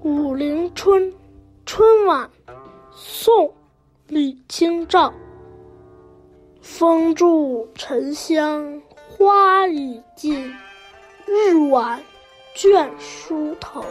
[0.00, 1.12] 武陵春，
[1.66, 2.30] 春晚，
[2.90, 3.46] 宋·
[4.06, 5.12] 李清照。
[6.60, 10.52] 风住沉香花已尽，
[11.26, 12.00] 日晚
[12.54, 13.82] 倦梳头。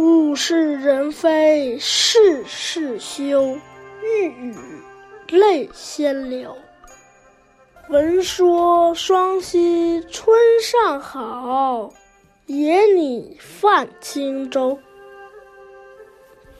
[0.00, 3.58] 物是人非事事休，
[4.02, 4.54] 欲语
[5.28, 6.56] 泪先流。
[7.90, 11.92] 闻说双溪春尚好，
[12.46, 14.78] 野拟泛轻舟。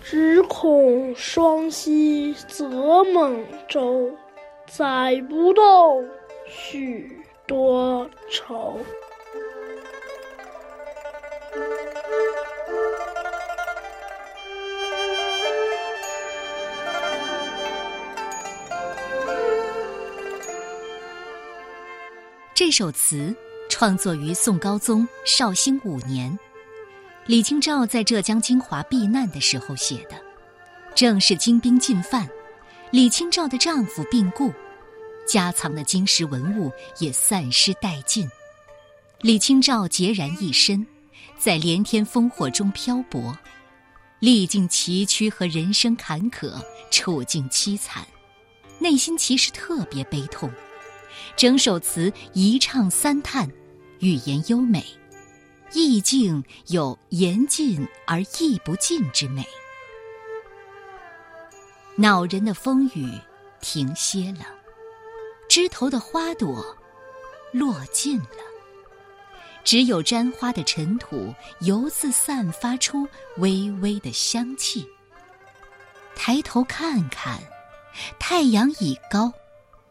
[0.02, 4.11] 只恐双溪舴猛舟，
[4.66, 6.06] 载不动，
[6.47, 8.77] 许多愁。
[22.61, 23.34] 这首词
[23.70, 26.39] 创作于宋高宗绍兴五年，
[27.25, 30.22] 李清照在浙江金华避难的时候写的。
[30.94, 32.28] 正是金兵进犯，
[32.91, 34.53] 李清照的丈夫病故，
[35.27, 38.31] 家藏的金石文物也散失殆尽。
[39.22, 40.86] 李清照孑然一身，
[41.38, 43.34] 在连天烽火中漂泊，
[44.19, 48.06] 历尽崎岖和人生坎坷，处境凄惨，
[48.78, 50.53] 内心其实特别悲痛。
[51.36, 53.50] 整首词一唱三叹，
[54.00, 54.84] 语言优美，
[55.72, 59.46] 意境有言尽而意不尽之美。
[61.96, 63.12] 恼人的风雨
[63.60, 64.46] 停歇了，
[65.48, 66.64] 枝头的花朵
[67.52, 68.38] 落尽了，
[69.64, 74.86] 只有沾花的尘土犹自散发出微微的香气。
[76.16, 77.38] 抬头看看，
[78.18, 79.32] 太阳已高。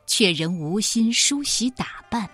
[0.10, 2.28] 却仍无心梳洗打扮。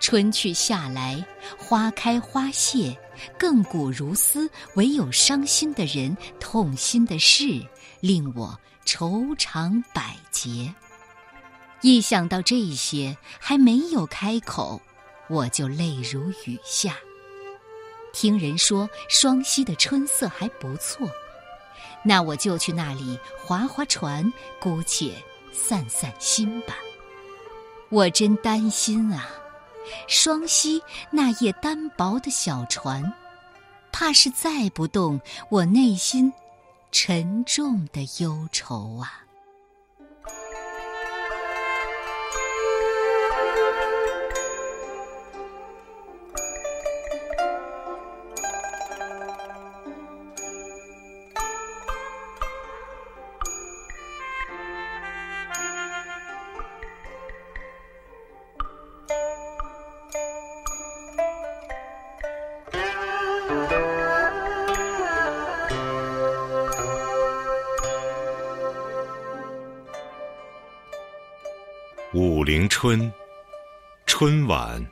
[0.00, 1.24] 春去夏来，
[1.56, 2.96] 花开花谢，
[3.38, 4.48] 亘古如斯。
[4.74, 7.66] 唯有伤心的人，痛心的事，
[8.00, 10.72] 令我愁肠百结。
[11.80, 14.80] 一想到这些，还没有开口，
[15.28, 16.94] 我就泪如雨下。
[18.12, 21.08] 听人说双溪的春色还不错，
[22.04, 24.30] 那我就去那里划划船，
[24.60, 25.14] 姑且。
[25.52, 26.74] 散散心吧，
[27.88, 29.28] 我真担心啊！
[30.06, 33.12] 双溪那叶单薄的小船，
[33.90, 35.20] 怕是载不动
[35.50, 36.32] 我内心
[36.92, 39.24] 沉重的忧愁啊。
[72.18, 73.00] 《武陵春》
[74.04, 74.84] 春晚，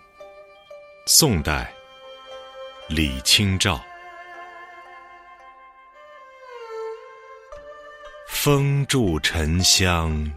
[1.08, 1.74] 宋代，
[2.86, 3.84] 李清照。
[8.28, 10.32] 风住沉香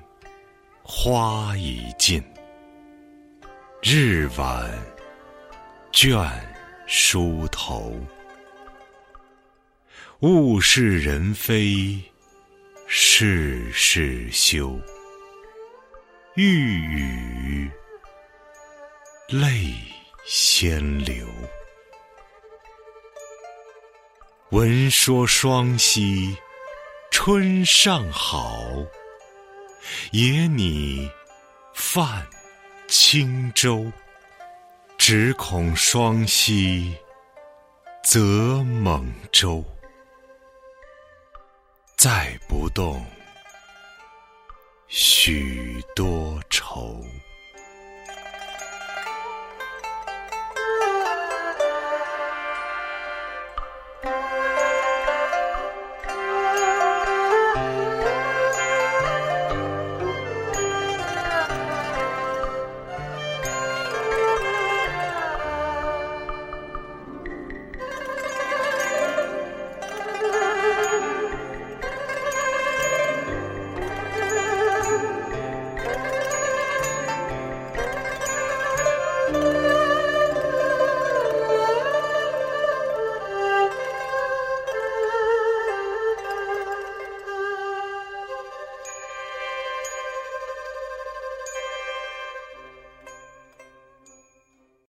[0.81, 2.23] 花已尽，
[3.83, 4.67] 日晚
[5.91, 6.27] 倦
[6.87, 7.93] 梳头。
[10.21, 12.01] 物是人非
[12.87, 14.75] 事事休。
[16.41, 17.69] 欲语
[19.27, 19.73] 泪
[20.25, 21.27] 先流。
[24.51, 26.33] 闻说双溪
[27.11, 28.57] 春尚好，
[30.13, 31.11] 野拟
[31.73, 32.25] 泛
[32.87, 33.91] 轻舟。
[34.97, 36.95] 只恐双溪
[38.01, 39.61] 则猛舟，
[41.97, 43.05] 载不动。
[44.89, 46.98] 许多愁。